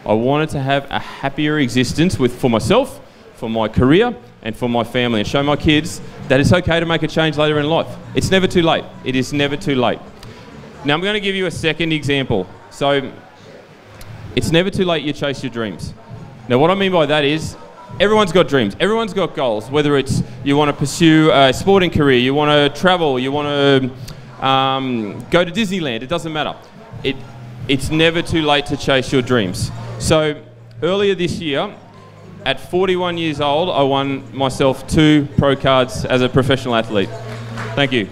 I 0.06 0.12
wanted 0.14 0.50
to 0.50 0.60
have 0.60 0.90
a 0.90 0.98
happier 0.98 1.58
existence 1.58 2.18
with, 2.18 2.40
for 2.40 2.48
myself 2.48 3.00
for 3.40 3.48
my 3.48 3.66
career 3.66 4.14
and 4.42 4.54
for 4.54 4.68
my 4.68 4.84
family 4.84 5.20
and 5.20 5.26
show 5.26 5.42
my 5.42 5.56
kids 5.56 6.00
that 6.28 6.38
it's 6.38 6.52
okay 6.52 6.78
to 6.78 6.86
make 6.86 7.02
a 7.02 7.08
change 7.08 7.38
later 7.38 7.58
in 7.58 7.66
life. 7.66 7.88
It's 8.14 8.30
never 8.30 8.46
too 8.46 8.62
late. 8.62 8.84
It 9.02 9.16
is 9.16 9.32
never 9.32 9.56
too 9.56 9.74
late. 9.74 9.98
Now 10.82 10.94
I'm 10.94 11.02
going 11.02 11.14
to 11.14 11.20
give 11.20 11.34
you 11.34 11.44
a 11.46 11.50
second 11.50 11.92
example. 11.92 12.48
So 12.70 13.12
it's 14.34 14.50
never 14.50 14.70
too 14.70 14.84
late 14.86 15.04
you 15.04 15.12
chase 15.12 15.42
your 15.42 15.52
dreams. 15.52 15.92
Now 16.48 16.58
what 16.58 16.70
I 16.70 16.74
mean 16.74 16.90
by 16.90 17.04
that 17.06 17.22
is 17.22 17.54
everyone's 17.98 18.32
got 18.32 18.48
dreams. 18.48 18.74
Everyone's 18.80 19.12
got 19.12 19.34
goals. 19.34 19.70
Whether 19.70 19.98
it's 19.98 20.22
you 20.42 20.56
want 20.56 20.70
to 20.70 20.76
pursue 20.76 21.30
a 21.32 21.52
sporting 21.52 21.90
career, 21.90 22.18
you 22.18 22.32
want 22.32 22.74
to 22.74 22.80
travel, 22.80 23.18
you 23.18 23.30
want 23.30 23.92
to 24.40 24.46
um, 24.46 25.26
go 25.30 25.44
to 25.44 25.50
Disneyland. 25.50 26.00
It 26.00 26.08
doesn't 26.08 26.32
matter. 26.32 26.56
It 27.04 27.16
it's 27.68 27.90
never 27.90 28.22
too 28.22 28.42
late 28.42 28.64
to 28.66 28.76
chase 28.76 29.12
your 29.12 29.22
dreams. 29.22 29.70
So 29.98 30.42
earlier 30.82 31.14
this 31.14 31.38
year, 31.40 31.76
at 32.46 32.58
41 32.58 33.18
years 33.18 33.40
old, 33.40 33.68
I 33.68 33.82
won 33.82 34.34
myself 34.34 34.88
two 34.88 35.28
pro 35.36 35.54
cards 35.54 36.06
as 36.06 36.22
a 36.22 36.28
professional 36.28 36.74
athlete. 36.74 37.10
Thank 37.74 37.92
you. 37.92 38.08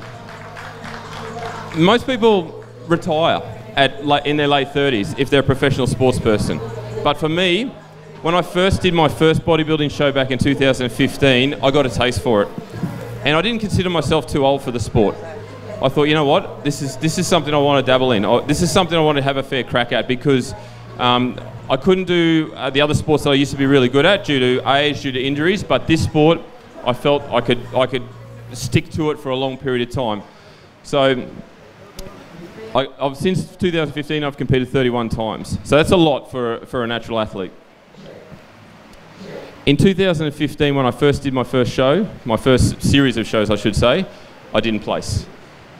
most 1.74 2.06
people 2.06 2.57
retire 2.88 3.42
at 3.76 4.00
in 4.26 4.36
their 4.36 4.48
late 4.48 4.68
30s 4.68 5.18
if 5.18 5.30
they're 5.30 5.40
a 5.40 5.44
professional 5.44 5.86
sports 5.86 6.18
person. 6.18 6.60
But 7.04 7.14
for 7.14 7.28
me, 7.28 7.66
when 8.22 8.34
I 8.34 8.42
first 8.42 8.82
did 8.82 8.94
my 8.94 9.08
first 9.08 9.42
bodybuilding 9.42 9.90
show 9.90 10.10
back 10.10 10.30
in 10.32 10.38
2015, 10.38 11.54
I 11.54 11.70
got 11.70 11.86
a 11.86 11.90
taste 11.90 12.20
for 12.20 12.42
it. 12.42 12.48
And 13.24 13.36
I 13.36 13.42
didn't 13.42 13.60
consider 13.60 13.90
myself 13.90 14.26
too 14.26 14.44
old 14.44 14.62
for 14.62 14.72
the 14.72 14.80
sport. 14.80 15.14
I 15.80 15.88
thought, 15.88 16.04
you 16.04 16.14
know 16.14 16.24
what, 16.24 16.64
this 16.64 16.82
is, 16.82 16.96
this 16.96 17.18
is 17.18 17.28
something 17.28 17.54
I 17.54 17.58
want 17.58 17.84
to 17.84 17.88
dabble 17.88 18.10
in. 18.10 18.22
This 18.48 18.62
is 18.62 18.72
something 18.72 18.98
I 18.98 19.00
want 19.00 19.16
to 19.16 19.22
have 19.22 19.36
a 19.36 19.42
fair 19.44 19.62
crack 19.62 19.92
at 19.92 20.08
because 20.08 20.52
um, 20.98 21.40
I 21.70 21.76
couldn't 21.76 22.06
do 22.06 22.52
uh, 22.56 22.70
the 22.70 22.80
other 22.80 22.94
sports 22.94 23.22
that 23.24 23.30
I 23.30 23.34
used 23.34 23.52
to 23.52 23.56
be 23.56 23.66
really 23.66 23.88
good 23.88 24.04
at 24.04 24.24
due 24.24 24.40
to 24.40 24.68
age, 24.72 25.02
due 25.02 25.12
to 25.12 25.22
injuries, 25.22 25.62
but 25.62 25.86
this 25.86 26.02
sport, 26.02 26.40
I 26.84 26.92
felt 26.92 27.22
I 27.24 27.40
could, 27.40 27.64
I 27.76 27.86
could 27.86 28.02
stick 28.52 28.90
to 28.92 29.12
it 29.12 29.20
for 29.20 29.28
a 29.28 29.36
long 29.36 29.56
period 29.56 29.88
of 29.88 29.94
time. 29.94 30.22
So 30.82 31.28
I, 32.78 32.86
have 33.00 33.16
since 33.16 33.56
2015, 33.56 34.22
I've 34.22 34.36
competed 34.36 34.68
31 34.68 35.08
times. 35.08 35.58
So 35.64 35.76
that's 35.76 35.90
a 35.90 35.96
lot 35.96 36.30
for, 36.30 36.64
for 36.66 36.84
a 36.84 36.86
natural 36.86 37.18
athlete. 37.18 37.50
In 39.66 39.76
2015, 39.76 40.74
when 40.74 40.86
I 40.86 40.92
first 40.92 41.22
did 41.22 41.34
my 41.34 41.42
first 41.42 41.72
show, 41.72 42.08
my 42.24 42.36
first 42.36 42.80
series 42.80 43.16
of 43.16 43.26
shows, 43.26 43.50
I 43.50 43.56
should 43.56 43.74
say, 43.74 44.06
I 44.54 44.60
didn't 44.60 44.80
place. 44.80 45.26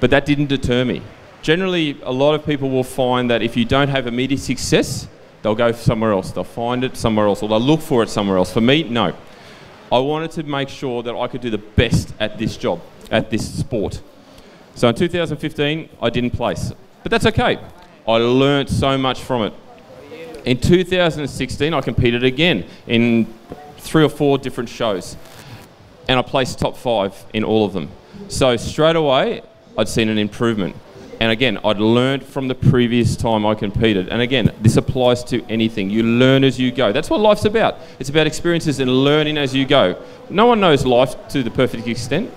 But 0.00 0.10
that 0.10 0.26
didn't 0.26 0.46
deter 0.46 0.84
me. 0.84 1.00
Generally, 1.40 2.00
a 2.02 2.12
lot 2.12 2.34
of 2.34 2.44
people 2.44 2.68
will 2.68 2.84
find 2.84 3.30
that 3.30 3.42
if 3.42 3.56
you 3.56 3.64
don't 3.64 3.88
have 3.88 4.08
immediate 4.08 4.40
success, 4.40 5.06
they'll 5.42 5.54
go 5.54 5.70
somewhere 5.70 6.10
else. 6.10 6.32
They'll 6.32 6.42
find 6.42 6.82
it 6.82 6.96
somewhere 6.96 7.26
else, 7.26 7.42
or 7.42 7.48
they'll 7.48 7.60
look 7.60 7.80
for 7.80 8.02
it 8.02 8.08
somewhere 8.08 8.38
else. 8.38 8.52
For 8.52 8.60
me, 8.60 8.82
no. 8.82 9.14
I 9.92 9.98
wanted 9.98 10.32
to 10.32 10.42
make 10.42 10.68
sure 10.68 11.04
that 11.04 11.14
I 11.14 11.28
could 11.28 11.42
do 11.42 11.50
the 11.50 11.58
best 11.58 12.12
at 12.18 12.38
this 12.38 12.56
job, 12.56 12.80
at 13.10 13.30
this 13.30 13.58
sport. 13.60 14.02
So 14.74 14.88
in 14.88 14.96
2015, 14.96 15.88
I 16.02 16.10
didn't 16.10 16.32
place. 16.32 16.72
But 17.02 17.10
that's 17.10 17.26
okay. 17.26 17.58
I 18.06 18.12
learnt 18.16 18.70
so 18.70 18.96
much 18.96 19.22
from 19.22 19.42
it. 19.42 19.54
In 20.44 20.58
2016, 20.58 21.74
I 21.74 21.80
competed 21.80 22.24
again 22.24 22.64
in 22.86 23.26
three 23.76 24.04
or 24.04 24.08
four 24.08 24.38
different 24.38 24.70
shows. 24.70 25.16
And 26.08 26.18
I 26.18 26.22
placed 26.22 26.58
top 26.58 26.76
five 26.76 27.14
in 27.34 27.44
all 27.44 27.64
of 27.64 27.72
them. 27.72 27.90
So 28.28 28.56
straight 28.56 28.96
away, 28.96 29.42
I'd 29.76 29.88
seen 29.88 30.08
an 30.08 30.18
improvement. 30.18 30.74
And 31.20 31.32
again, 31.32 31.58
I'd 31.64 31.78
learned 31.78 32.24
from 32.24 32.46
the 32.46 32.54
previous 32.54 33.16
time 33.16 33.44
I 33.44 33.54
competed. 33.54 34.08
And 34.08 34.22
again, 34.22 34.52
this 34.60 34.76
applies 34.76 35.24
to 35.24 35.44
anything. 35.46 35.90
You 35.90 36.04
learn 36.04 36.44
as 36.44 36.60
you 36.60 36.70
go. 36.70 36.92
That's 36.92 37.10
what 37.10 37.20
life's 37.20 37.44
about. 37.44 37.78
It's 37.98 38.08
about 38.08 38.26
experiences 38.26 38.78
and 38.78 38.90
learning 38.90 39.36
as 39.36 39.54
you 39.54 39.66
go. 39.66 40.00
No 40.30 40.46
one 40.46 40.60
knows 40.60 40.86
life 40.86 41.16
to 41.28 41.42
the 41.42 41.50
perfect 41.50 41.88
extent. 41.88 42.32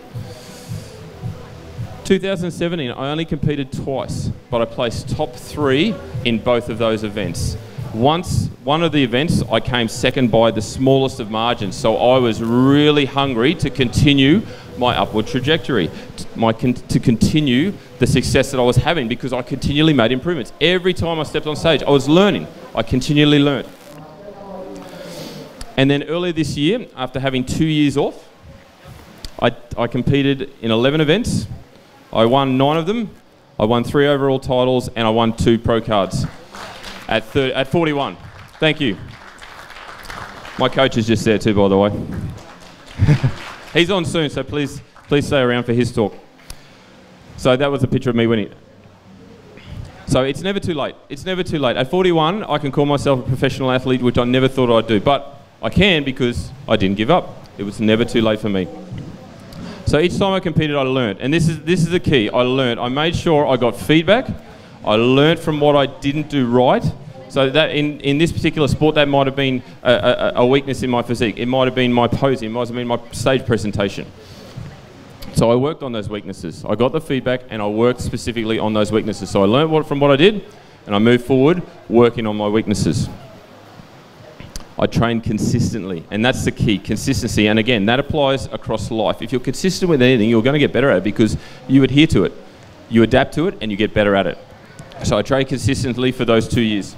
2017, 2.12 2.92
I 2.92 3.10
only 3.10 3.24
competed 3.24 3.72
twice, 3.72 4.32
but 4.50 4.62
I 4.62 4.66
placed 4.66 5.08
top 5.08 5.34
three 5.34 5.96
in 6.26 6.40
both 6.40 6.68
of 6.68 6.78
those 6.78 7.06
events. 7.06 7.56
Once, 7.94 8.48
one 8.66 8.84
of 8.84 8.92
the 8.92 9.02
events, 9.02 9.42
I 9.50 9.62
came 9.62 9.88
second 9.88 10.30
by 10.30 10.52
the 10.52 10.62
smallest 10.62 11.22
of 11.22 11.32
margins, 11.32 11.74
so 11.74 11.96
I 11.96 12.18
was 12.18 12.44
really 12.44 13.06
hungry 13.06 13.56
to 13.56 13.70
continue 13.70 14.42
my 14.78 14.94
upward 14.94 15.26
trajectory, 15.26 15.90
my 16.36 16.52
con- 16.52 16.74
to 16.74 17.00
continue 17.00 17.72
the 18.00 18.08
success 18.08 18.52
that 18.52 18.60
I 18.60 18.64
was 18.64 18.76
having 18.76 19.08
because 19.08 19.32
I 19.32 19.42
continually 19.42 19.94
made 19.94 20.12
improvements. 20.12 20.52
Every 20.60 20.94
time 20.94 21.18
I 21.18 21.24
stepped 21.24 21.48
on 21.48 21.56
stage, 21.56 21.82
I 21.82 21.92
was 21.92 22.10
learning. 22.10 22.46
I 22.76 22.84
continually 22.84 23.40
learned. 23.40 23.70
And 25.78 25.90
then 25.90 26.04
earlier 26.04 26.34
this 26.34 26.58
year, 26.58 26.88
after 26.94 27.22
having 27.22 27.46
two 27.46 27.64
years 27.64 27.96
off, 27.96 28.28
I, 29.42 29.56
I 29.78 29.88
competed 29.88 30.52
in 30.62 30.72
11 30.72 31.00
events. 31.00 31.48
I 32.14 32.26
won 32.26 32.58
nine 32.58 32.78
of 32.78 32.86
them. 32.86 33.10
I 33.60 33.66
won 33.66 33.84
three 33.84 34.08
overall 34.08 34.40
titles 34.40 34.90
and 34.96 35.08
I 35.08 35.10
won 35.10 35.36
two 35.36 35.60
pro 35.60 35.82
cards 35.82 36.26
at, 37.08 37.24
thir- 37.26 37.54
at 37.54 37.68
41. 37.68 38.18
Thank 38.60 38.82
you. 38.82 38.98
My 40.58 40.68
coach 40.68 40.98
is 40.98 41.08
just 41.08 41.24
there 41.24 41.38
too, 41.38 41.54
by 41.54 41.68
the 41.68 41.78
way. 41.78 41.92
He's 43.74 43.90
on 43.90 44.06
soon, 44.06 44.30
so 44.30 44.44
please, 44.44 44.82
please 45.08 45.26
stay 45.26 45.40
around 45.40 45.64
for 45.64 45.74
his 45.74 45.94
talk. 45.94 46.14
So 47.38 47.56
that 47.56 47.72
was 47.72 47.84
a 47.84 47.88
picture 47.88 48.10
of 48.10 48.16
me 48.16 48.28
winning. 48.28 48.54
So 50.08 50.24
it's 50.24 50.42
never 50.42 50.60
too 50.60 50.74
late. 50.74 50.96
It's 51.08 51.26
never 51.26 51.42
too 51.42 51.58
late. 51.58 51.78
At 51.78 51.90
41, 51.90 52.44
I 52.44 52.58
can 52.58 52.72
call 52.72 52.86
myself 52.86 53.22
a 53.22 53.24
professional 53.24 53.72
athlete, 53.72 54.02
which 54.02 54.18
I 54.18 54.26
never 54.26 54.50
thought 54.50 54.70
I'd 54.70 54.88
do. 54.88 55.00
But 55.00 55.42
I 55.62 55.70
can 55.70 56.04
because 56.04 56.52
I 56.68 56.76
didn't 56.76 56.98
give 56.98 57.10
up. 57.10 57.48
It 57.58 57.64
was 57.64 57.80
never 57.80 58.04
too 58.04 58.22
late 58.22 58.40
for 58.40 58.50
me. 58.50 58.68
So 59.92 60.00
each 60.00 60.18
time 60.18 60.32
I 60.32 60.40
competed, 60.40 60.78
I 60.78 60.84
learned. 60.84 61.20
And 61.20 61.34
this 61.34 61.50
is, 61.50 61.60
this 61.64 61.82
is 61.82 61.90
the 61.90 62.00
key. 62.00 62.30
I 62.30 62.44
learned. 62.44 62.80
I 62.80 62.88
made 62.88 63.14
sure 63.14 63.46
I 63.46 63.58
got 63.58 63.76
feedback. 63.76 64.26
I 64.86 64.96
learned 64.96 65.38
from 65.38 65.60
what 65.60 65.76
I 65.76 65.86
didn't 65.86 66.30
do 66.30 66.48
right. 66.48 66.82
So 67.28 67.50
that 67.50 67.72
in, 67.72 68.00
in 68.00 68.18
this 68.18 68.32
particular 68.32 68.70
sport, 68.70 68.96
that 68.96 69.10
might 69.10 69.28
have 69.28 69.36
been 69.36 69.62
a, 69.84 69.92
a, 69.92 70.32
a 70.36 70.46
weakness 70.46 70.82
in 70.82 70.90
my 70.90 71.02
physique. 71.02 71.38
It 71.38 71.48
might 71.48 71.66
have 71.66 71.76
been 71.76 71.92
my 71.92 72.08
posing. 72.08 72.52
It 72.52 72.54
might 72.54 72.70
have 72.70 72.76
been 72.78 72.88
my 72.88 73.02
stage 73.12 73.46
presentation. 73.46 74.10
So 75.34 75.52
I 75.52 75.56
worked 75.56 75.84
on 75.84 75.92
those 75.92 76.08
weaknesses. 76.08 76.64
I 76.64 76.76
got 76.76 76.94
the 76.94 77.02
feedback 77.02 77.42
and 77.50 77.62
I 77.62 77.68
worked 77.68 78.00
specifically 78.00 78.60
on 78.60 78.72
those 78.72 78.94
weaknesses. 78.94 79.30
So 79.30 79.44
I 79.44 79.46
learned 79.46 79.72
what, 79.72 79.86
from 79.86 80.00
what 80.00 80.10
I 80.10 80.16
did 80.16 80.46
and 80.86 80.96
I 80.96 81.00
moved 81.00 81.26
forward 81.26 81.64
working 81.90 82.26
on 82.28 82.38
my 82.38 82.48
weaknesses. 82.48 83.10
I 84.82 84.88
train 84.88 85.22
consistently, 85.22 86.04
and 86.10 86.26
that's 86.26 86.44
the 86.44 86.52
key 86.52 86.80
consistency. 86.80 87.48
And 87.48 87.60
again, 87.60 87.86
that 87.86 88.00
applies 88.00 88.48
across 88.48 88.90
life. 88.90 89.22
If 89.22 89.32
you're 89.32 89.40
consistent 89.40 89.90
with 89.90 90.02
anything, 90.02 90.28
you're 90.28 90.42
going 90.42 90.56
to 90.56 90.60
get 90.60 90.74
better 90.74 90.90
at 90.90 90.98
it 90.98 91.04
because 91.04 91.38
you 91.68 91.84
adhere 91.84 92.08
to 92.08 92.24
it, 92.24 92.34
you 92.90 93.04
adapt 93.04 93.36
to 93.36 93.48
it, 93.48 93.60
and 93.62 93.70
you 93.70 93.78
get 93.78 93.94
better 93.94 94.16
at 94.16 94.26
it. 94.26 94.40
So 95.04 95.20
I 95.20 95.22
trained 95.22 95.50
consistently 95.50 96.12
for 96.12 96.26
those 96.26 96.48
two 96.48 96.62
years. 96.62 96.96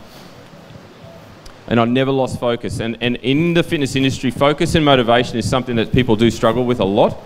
And 1.68 1.78
I 1.78 1.84
never 1.84 2.12
lost 2.12 2.40
focus. 2.40 2.80
And, 2.80 2.98
and 3.02 3.18
in 3.18 3.54
the 3.54 3.64
fitness 3.64 3.98
industry, 3.98 4.32
focus 4.32 4.76
and 4.76 4.86
motivation 4.86 5.38
is 5.38 5.50
something 5.50 5.76
that 5.76 5.92
people 5.92 6.16
do 6.16 6.32
struggle 6.32 6.66
with 6.66 6.80
a 6.80 6.86
lot. 6.86 7.18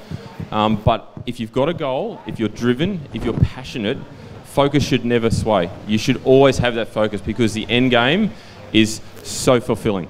Um, 0.51 0.77
but 0.77 1.11
if 1.27 1.39
you've 1.39 1.51
got 1.51 1.69
a 1.69 1.73
goal, 1.73 2.19
if 2.25 2.39
you're 2.39 2.49
driven, 2.49 3.07
if 3.13 3.23
you're 3.23 3.39
passionate, 3.39 3.99
focus 4.43 4.83
should 4.83 5.05
never 5.05 5.29
sway. 5.29 5.69
You 5.87 5.99
should 5.99 6.19
always 6.25 6.57
have 6.57 6.73
that 6.75 6.87
focus 6.87 7.21
because 7.21 7.53
the 7.53 7.69
end 7.69 7.91
game 7.91 8.31
is 8.73 9.01
so 9.23 9.59
fulfilling. 9.59 10.07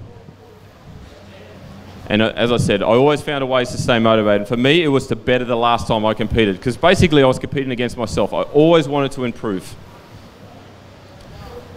And 2.08 2.22
uh, 2.22 2.32
as 2.36 2.52
I 2.52 2.58
said, 2.58 2.82
I 2.82 2.88
always 2.88 3.22
found 3.22 3.44
a 3.44 3.46
ways 3.46 3.70
to 3.72 3.78
stay 3.78 4.00
motivated. 4.00 4.48
For 4.48 4.58
me, 4.58 4.82
it 4.84 4.88
was 4.88 5.08
to 5.08 5.16
better 5.16 5.44
the 5.44 5.58
last 5.58 5.88
time 5.88 6.06
I 6.06 6.14
competed 6.14 6.56
because 6.56 6.78
basically 6.78 7.22
I 7.22 7.28
was 7.28 7.38
competing 7.38 7.72
against 7.72 7.98
myself. 7.98 8.34
I 8.34 8.44
always 8.44 8.88
wanted 8.88 9.12
to 9.14 9.26
improve. 9.26 9.76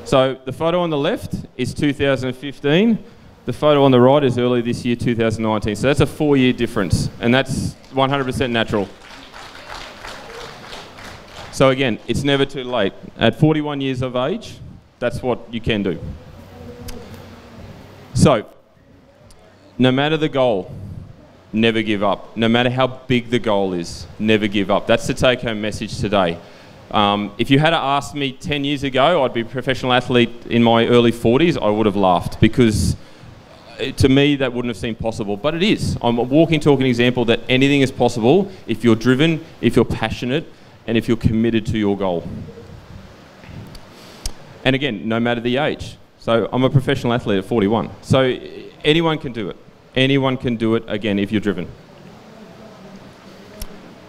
So 0.04 0.38
the 0.44 0.52
photo 0.52 0.80
on 0.80 0.90
the 0.90 0.98
left 0.98 1.34
is 1.56 1.74
2015. 1.74 2.98
The 3.46 3.52
photo 3.52 3.82
on 3.84 3.90
the 3.90 4.00
right 4.00 4.22
is 4.22 4.38
early 4.38 4.60
this 4.60 4.84
year, 4.84 4.94
2019. 4.94 5.74
So 5.74 5.88
that's 5.88 6.00
a 6.00 6.06
four 6.06 6.36
year 6.36 6.52
difference, 6.52 7.10
and 7.20 7.34
that's 7.34 7.74
100% 7.92 8.50
natural. 8.50 8.88
So 11.52 11.70
again, 11.70 11.98
it's 12.06 12.22
never 12.22 12.44
too 12.44 12.64
late. 12.64 12.92
At 13.18 13.38
41 13.38 13.80
years 13.80 14.02
of 14.02 14.14
age, 14.14 14.58
that's 15.00 15.22
what 15.22 15.52
you 15.52 15.60
can 15.60 15.82
do. 15.82 15.98
So, 18.14 18.46
no 19.80 19.90
matter 19.90 20.18
the 20.18 20.28
goal, 20.28 20.70
never 21.54 21.80
give 21.80 22.02
up. 22.02 22.36
No 22.36 22.48
matter 22.48 22.68
how 22.68 22.86
big 22.86 23.30
the 23.30 23.38
goal 23.38 23.72
is, 23.72 24.06
never 24.18 24.46
give 24.46 24.70
up. 24.70 24.86
That's 24.86 25.06
the 25.06 25.14
take 25.14 25.40
home 25.40 25.62
message 25.62 25.98
today. 25.98 26.38
Um, 26.90 27.32
if 27.38 27.50
you 27.50 27.58
had 27.58 27.72
asked 27.72 28.14
me 28.14 28.32
10 28.32 28.64
years 28.64 28.82
ago, 28.82 29.24
I'd 29.24 29.32
be 29.32 29.40
a 29.40 29.44
professional 29.44 29.94
athlete 29.94 30.46
in 30.50 30.62
my 30.62 30.86
early 30.86 31.12
40s, 31.12 31.60
I 31.60 31.70
would 31.70 31.86
have 31.86 31.96
laughed 31.96 32.38
because 32.42 32.94
uh, 33.78 33.90
to 33.92 34.10
me 34.10 34.36
that 34.36 34.52
wouldn't 34.52 34.68
have 34.68 34.76
seemed 34.76 34.98
possible. 34.98 35.38
But 35.38 35.54
it 35.54 35.62
is. 35.62 35.96
I'm 36.02 36.18
a 36.18 36.24
walking, 36.24 36.60
talking 36.60 36.84
example 36.84 37.24
that 37.24 37.40
anything 37.48 37.80
is 37.80 37.90
possible 37.90 38.52
if 38.66 38.84
you're 38.84 38.96
driven, 38.96 39.42
if 39.62 39.76
you're 39.76 39.86
passionate, 39.86 40.44
and 40.86 40.98
if 40.98 41.08
you're 41.08 41.16
committed 41.16 41.64
to 41.66 41.78
your 41.78 41.96
goal. 41.96 42.28
And 44.62 44.76
again, 44.76 45.08
no 45.08 45.18
matter 45.18 45.40
the 45.40 45.56
age. 45.56 45.96
So 46.18 46.50
I'm 46.52 46.64
a 46.64 46.70
professional 46.70 47.14
athlete 47.14 47.38
at 47.38 47.46
41. 47.46 47.90
So 48.02 48.38
anyone 48.84 49.16
can 49.16 49.32
do 49.32 49.48
it. 49.48 49.56
Anyone 49.96 50.36
can 50.36 50.56
do 50.56 50.74
it 50.76 50.84
again 50.86 51.18
if 51.18 51.32
you're 51.32 51.40
driven. 51.40 51.68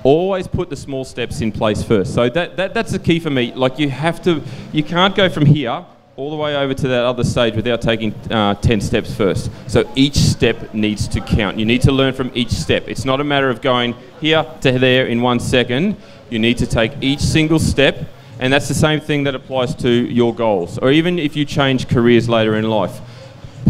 Always 0.03 0.47
put 0.47 0.69
the 0.69 0.75
small 0.75 1.05
steps 1.05 1.41
in 1.41 1.51
place 1.51 1.83
first. 1.83 2.13
So 2.13 2.29
that, 2.29 2.57
that, 2.57 2.73
that's 2.73 2.91
the 2.91 2.99
key 2.99 3.19
for 3.19 3.29
me. 3.29 3.53
Like 3.53 3.77
you 3.79 3.89
have 3.89 4.21
to, 4.23 4.41
you 4.71 4.83
can't 4.83 5.15
go 5.15 5.29
from 5.29 5.45
here 5.45 5.85
all 6.15 6.29
the 6.29 6.35
way 6.35 6.55
over 6.55 6.73
to 6.73 6.87
that 6.87 7.03
other 7.03 7.23
stage 7.23 7.55
without 7.55 7.81
taking 7.81 8.13
uh, 8.31 8.55
10 8.55 8.81
steps 8.81 9.13
first. 9.13 9.49
So 9.67 9.89
each 9.95 10.15
step 10.15 10.73
needs 10.73 11.07
to 11.09 11.21
count. 11.21 11.57
You 11.57 11.65
need 11.65 11.81
to 11.83 11.91
learn 11.91 12.13
from 12.13 12.31
each 12.33 12.51
step. 12.51 12.87
It's 12.87 13.05
not 13.05 13.21
a 13.21 13.23
matter 13.23 13.49
of 13.49 13.61
going 13.61 13.95
here 14.19 14.45
to 14.61 14.77
there 14.77 15.07
in 15.07 15.21
one 15.21 15.39
second. 15.39 15.97
You 16.29 16.39
need 16.39 16.57
to 16.59 16.67
take 16.67 16.91
each 17.01 17.21
single 17.21 17.59
step, 17.59 18.07
and 18.39 18.51
that's 18.51 18.67
the 18.67 18.73
same 18.73 18.99
thing 18.99 19.23
that 19.23 19.35
applies 19.35 19.73
to 19.75 19.89
your 19.89 20.33
goals, 20.33 20.77
or 20.77 20.91
even 20.91 21.17
if 21.17 21.35
you 21.35 21.45
change 21.45 21.87
careers 21.87 22.29
later 22.29 22.55
in 22.55 22.69
life 22.69 23.01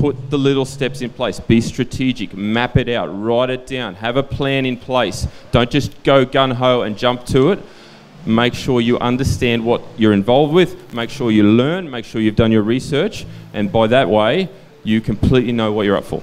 put 0.02 0.32
the 0.32 0.38
little 0.38 0.66
steps 0.66 1.02
in 1.02 1.12
place. 1.12 1.40
Be 1.40 1.62
strategic. 1.62 2.34
Map 2.34 2.76
it 2.76 2.90
out. 2.90 3.06
Write 3.06 3.52
it 3.52 3.68
down. 3.68 3.94
Have 3.94 4.18
a 4.18 4.24
plan 4.24 4.66
in 4.66 4.76
place. 4.76 5.28
Don't 5.52 5.70
just 5.70 6.02
go 6.02 6.26
gun 6.26 6.50
ho 6.50 6.82
and 6.82 6.98
jump 6.98 7.24
to 7.28 7.52
it. 7.52 7.60
make 8.26 8.56
sure 8.56 8.82
you 8.82 8.98
understand 8.98 9.64
what 9.64 9.84
you're 9.98 10.14
involved 10.14 10.54
with, 10.54 10.94
make 10.94 11.10
sure 11.10 11.32
you 11.32 11.44
learn, 11.44 11.90
make 11.90 12.06
sure 12.06 12.22
you've 12.22 12.36
done 12.36 12.52
your 12.52 12.62
research, 12.62 13.26
and 13.54 13.72
by 13.72 13.88
that 13.88 14.08
way, 14.08 14.48
you 14.84 15.02
completely 15.02 15.52
know 15.52 15.72
what 15.72 15.88
you're 15.88 15.98
up 15.98 16.04
for. 16.04 16.22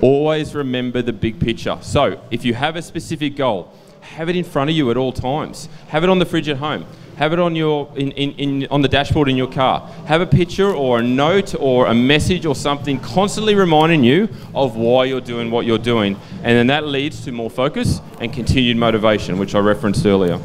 Always 0.00 0.54
remember 0.54 1.02
the 1.02 1.12
big 1.12 1.38
picture. 1.40 1.78
So, 1.82 2.20
if 2.30 2.44
you 2.44 2.54
have 2.54 2.74
a 2.76 2.82
specific 2.82 3.36
goal, 3.36 3.72
have 4.00 4.28
it 4.28 4.36
in 4.36 4.44
front 4.44 4.70
of 4.70 4.76
you 4.76 4.90
at 4.90 4.96
all 4.96 5.12
times. 5.12 5.68
Have 5.88 6.02
it 6.02 6.10
on 6.10 6.18
the 6.18 6.26
fridge 6.26 6.48
at 6.48 6.58
home. 6.58 6.84
Have 7.18 7.32
it 7.32 7.40
on 7.40 7.56
your 7.56 7.92
in, 7.96 8.12
in, 8.12 8.32
in, 8.34 8.68
on 8.70 8.80
the 8.80 8.86
dashboard 8.86 9.28
in 9.28 9.36
your 9.36 9.50
car. 9.50 9.80
Have 10.06 10.20
a 10.20 10.26
picture 10.26 10.72
or 10.72 11.00
a 11.00 11.02
note 11.02 11.52
or 11.58 11.86
a 11.86 11.94
message 11.94 12.46
or 12.46 12.54
something 12.54 13.00
constantly 13.00 13.56
reminding 13.56 14.04
you 14.04 14.28
of 14.54 14.76
why 14.76 15.06
you're 15.06 15.20
doing 15.20 15.50
what 15.50 15.66
you're 15.66 15.78
doing. 15.78 16.14
And 16.44 16.56
then 16.56 16.68
that 16.68 16.86
leads 16.86 17.24
to 17.24 17.32
more 17.32 17.50
focus 17.50 18.00
and 18.20 18.32
continued 18.32 18.76
motivation, 18.76 19.36
which 19.36 19.56
I 19.56 19.58
referenced 19.58 20.06
earlier. 20.06 20.38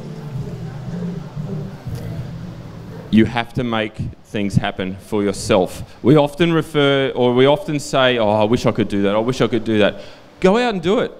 You 3.11 3.25
have 3.25 3.53
to 3.53 3.63
make 3.63 3.95
things 4.25 4.55
happen 4.55 4.95
for 4.95 5.21
yourself. 5.21 5.83
We 6.01 6.15
often 6.15 6.51
refer 6.51 7.11
or 7.11 7.35
we 7.35 7.45
often 7.45 7.79
say, 7.79 8.17
Oh, 8.17 8.31
I 8.31 8.45
wish 8.45 8.65
I 8.65 8.71
could 8.71 8.87
do 8.87 9.03
that. 9.03 9.15
I 9.15 9.19
wish 9.19 9.41
I 9.41 9.47
could 9.47 9.63
do 9.63 9.77
that. 9.77 10.01
Go 10.39 10.57
out 10.57 10.73
and 10.73 10.81
do 10.81 11.01
it. 11.01 11.11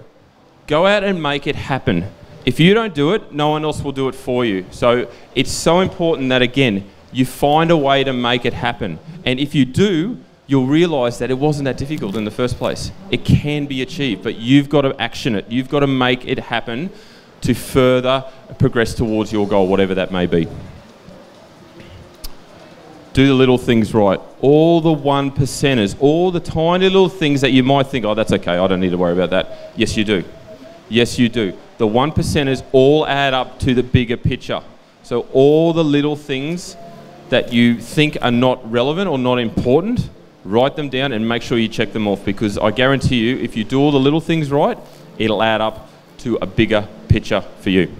Go 0.66 0.84
out 0.84 1.04
and 1.04 1.22
make 1.22 1.46
it 1.46 1.54
happen. 1.54 2.10
If 2.44 2.60
you 2.60 2.74
don't 2.74 2.94
do 2.94 3.12
it, 3.14 3.32
no 3.32 3.50
one 3.50 3.64
else 3.64 3.82
will 3.82 3.92
do 3.92 4.08
it 4.08 4.14
for 4.14 4.44
you. 4.44 4.66
So 4.70 5.10
it's 5.34 5.50
so 5.50 5.80
important 5.80 6.28
that, 6.28 6.42
again, 6.42 6.88
you 7.12 7.24
find 7.24 7.70
a 7.70 7.76
way 7.76 8.04
to 8.04 8.12
make 8.12 8.44
it 8.44 8.52
happen. 8.52 8.98
And 9.24 9.40
if 9.40 9.54
you 9.54 9.64
do, 9.64 10.18
you'll 10.46 10.66
realize 10.66 11.18
that 11.20 11.30
it 11.30 11.38
wasn't 11.38 11.64
that 11.64 11.78
difficult 11.78 12.16
in 12.16 12.24
the 12.24 12.30
first 12.30 12.58
place. 12.58 12.90
It 13.10 13.24
can 13.24 13.66
be 13.66 13.80
achieved, 13.80 14.22
but 14.22 14.36
you've 14.36 14.68
got 14.68 14.82
to 14.82 15.00
action 15.00 15.34
it. 15.34 15.46
You've 15.48 15.70
got 15.70 15.80
to 15.80 15.86
make 15.86 16.26
it 16.26 16.38
happen 16.38 16.90
to 17.40 17.54
further 17.54 18.24
progress 18.58 18.94
towards 18.94 19.32
your 19.32 19.48
goal, 19.48 19.68
whatever 19.68 19.94
that 19.94 20.12
may 20.12 20.26
be. 20.26 20.46
Do 23.14 23.26
the 23.26 23.34
little 23.34 23.58
things 23.58 23.94
right. 23.94 24.20
All 24.40 24.80
the 24.80 24.92
one 24.92 25.30
percenters, 25.30 25.96
all 26.00 26.30
the 26.30 26.40
tiny 26.40 26.86
little 26.86 27.08
things 27.08 27.40
that 27.42 27.52
you 27.52 27.62
might 27.62 27.86
think, 27.86 28.04
oh, 28.04 28.14
that's 28.14 28.32
okay, 28.32 28.58
I 28.58 28.66
don't 28.66 28.80
need 28.80 28.90
to 28.90 28.98
worry 28.98 29.12
about 29.12 29.30
that. 29.30 29.72
Yes, 29.76 29.96
you 29.96 30.04
do. 30.04 30.24
Yes, 30.88 31.18
you 31.18 31.28
do. 31.28 31.56
The 31.78 31.86
one 31.86 32.12
percenters 32.12 32.62
all 32.72 33.06
add 33.06 33.34
up 33.34 33.58
to 33.60 33.74
the 33.74 33.82
bigger 33.82 34.16
picture. 34.16 34.62
So 35.02 35.22
all 35.32 35.72
the 35.72 35.84
little 35.84 36.16
things 36.16 36.76
that 37.30 37.52
you 37.52 37.80
think 37.80 38.16
are 38.22 38.30
not 38.30 38.70
relevant 38.70 39.08
or 39.08 39.18
not 39.18 39.38
important, 39.38 40.08
write 40.44 40.76
them 40.76 40.88
down 40.88 41.12
and 41.12 41.26
make 41.28 41.42
sure 41.42 41.58
you 41.58 41.68
check 41.68 41.92
them 41.92 42.06
off 42.06 42.24
because 42.24 42.58
I 42.58 42.70
guarantee 42.70 43.16
you, 43.16 43.36
if 43.38 43.56
you 43.56 43.64
do 43.64 43.80
all 43.80 43.90
the 43.90 44.00
little 44.00 44.20
things 44.20 44.50
right, 44.50 44.78
it'll 45.18 45.42
add 45.42 45.60
up 45.60 45.88
to 46.18 46.36
a 46.40 46.46
bigger 46.46 46.86
picture 47.08 47.40
for 47.60 47.70
you. 47.70 47.92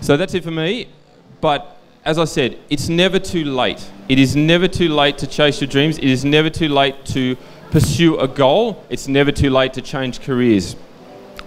So 0.00 0.16
that's 0.16 0.34
it 0.34 0.42
for 0.42 0.50
me. 0.50 0.88
But 1.40 1.79
as 2.04 2.18
I 2.18 2.24
said, 2.24 2.58
it's 2.70 2.88
never 2.88 3.18
too 3.18 3.44
late. 3.44 3.90
It 4.08 4.18
is 4.18 4.34
never 4.34 4.68
too 4.68 4.88
late 4.88 5.18
to 5.18 5.26
chase 5.26 5.60
your 5.60 5.68
dreams. 5.68 5.98
It 5.98 6.04
is 6.04 6.24
never 6.24 6.48
too 6.48 6.68
late 6.68 7.04
to 7.06 7.36
pursue 7.70 8.18
a 8.18 8.26
goal. 8.26 8.84
It's 8.88 9.06
never 9.06 9.30
too 9.30 9.50
late 9.50 9.74
to 9.74 9.82
change 9.82 10.20
careers. 10.20 10.76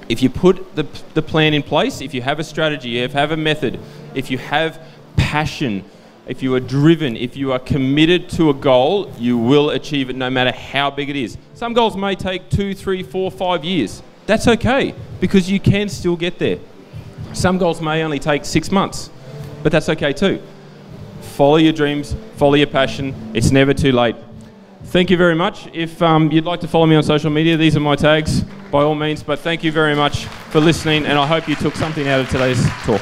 If 0.10 0.22
you 0.22 0.30
put 0.30 0.76
the, 0.76 0.84
the 1.14 1.22
plan 1.22 1.54
in 1.54 1.64
place, 1.64 2.02
if 2.02 2.14
you 2.14 2.22
have 2.22 2.40
a 2.40 2.44
strategy, 2.44 3.00
if 3.00 3.14
you 3.14 3.20
have 3.20 3.32
a 3.32 3.38
method, 3.38 3.80
if 4.14 4.30
you 4.30 4.38
have 4.38 4.80
passion, 5.16 5.84
if 6.28 6.44
you 6.44 6.54
are 6.54 6.60
driven, 6.60 7.18
if 7.18 7.36
you 7.36 7.52
are 7.52 7.60
committed 7.60 8.30
to 8.30 8.50
a 8.50 8.54
goal, 8.54 9.12
you 9.18 9.38
will 9.38 9.72
achieve 9.72 10.10
it 10.10 10.16
no 10.16 10.30
matter 10.30 10.52
how 10.52 10.92
big 10.92 11.10
it 11.10 11.16
is. 11.16 11.38
Some 11.54 11.74
goals 11.74 11.98
may 11.98 12.16
take 12.16 12.50
two, 12.50 12.76
three, 12.76 13.02
four, 13.02 13.32
five 13.32 13.66
years. 13.66 14.04
That's 14.26 14.48
okay 14.48 14.94
because 15.20 15.50
you 15.50 15.60
can 15.60 15.90
still 15.90 16.16
get 16.16 16.38
there. 16.38 16.60
Some 17.34 17.58
goals 17.58 17.82
may 17.82 18.04
only 18.04 18.20
take 18.20 18.46
six 18.46 18.72
months, 18.72 19.10
but 19.63 19.71
that's 19.71 19.89
okay 19.89 20.13
too. 20.13 20.41
Follow 21.21 21.56
your 21.56 21.73
dreams, 21.73 22.15
follow 22.36 22.54
your 22.54 22.67
passion. 22.67 23.15
It's 23.34 23.49
never 23.49 23.73
too 23.73 23.91
late. 23.91 24.15
Thank 24.86 25.10
you 25.10 25.17
very 25.17 25.34
much. 25.34 25.67
If 25.73 26.02
um, 26.02 26.32
you'd 26.32 26.45
like 26.45 26.60
to 26.60 26.67
follow 26.67 26.86
me 26.86 26.95
on 26.95 27.04
social 27.04 27.32
media, 27.32 27.58
these 27.58 27.76
are 27.76 27.80
my 27.80 27.95
tags 27.95 28.41
by 28.69 28.84
all 28.84 28.93
means. 28.93 29.23
But 29.23 29.39
thank 29.39 29.63
you 29.63 29.71
very 29.71 29.95
much 29.95 30.26
for 30.26 30.60
listening, 30.60 31.06
and 31.06 31.17
I 31.17 31.26
hope 31.26 31.47
you 31.47 31.56
took 31.56 31.76
something 31.76 32.08
out 32.08 32.19
of 32.19 32.30
today's 32.30 32.63
talk. 32.84 33.02